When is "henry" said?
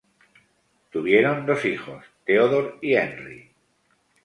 2.95-3.51